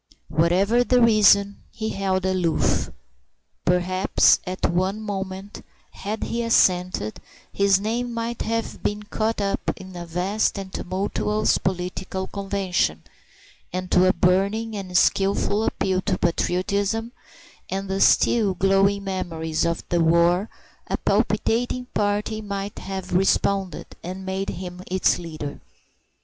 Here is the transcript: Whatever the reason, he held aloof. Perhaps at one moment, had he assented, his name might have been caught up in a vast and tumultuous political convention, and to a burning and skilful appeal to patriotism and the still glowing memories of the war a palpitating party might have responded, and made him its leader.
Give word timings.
Whatever 0.29 0.83
the 0.83 0.99
reason, 0.99 1.61
he 1.71 1.89
held 1.89 2.25
aloof. 2.25 2.89
Perhaps 3.65 4.39
at 4.47 4.67
one 4.71 4.99
moment, 4.99 5.63
had 5.91 6.23
he 6.23 6.41
assented, 6.41 7.19
his 7.53 7.79
name 7.79 8.11
might 8.11 8.41
have 8.41 8.81
been 8.81 9.03
caught 9.03 9.39
up 9.39 9.61
in 9.77 9.95
a 9.95 10.07
vast 10.07 10.57
and 10.57 10.73
tumultuous 10.73 11.59
political 11.59 12.25
convention, 12.25 13.03
and 13.71 13.91
to 13.91 14.07
a 14.07 14.13
burning 14.13 14.75
and 14.75 14.97
skilful 14.97 15.63
appeal 15.63 16.01
to 16.01 16.17
patriotism 16.17 17.11
and 17.69 17.87
the 17.87 18.01
still 18.01 18.55
glowing 18.55 19.03
memories 19.03 19.65
of 19.65 19.87
the 19.89 20.01
war 20.03 20.49
a 20.87 20.97
palpitating 20.97 21.85
party 21.93 22.41
might 22.41 22.79
have 22.79 23.13
responded, 23.13 23.85
and 24.03 24.25
made 24.25 24.49
him 24.49 24.81
its 24.87 25.19
leader. 25.19 25.59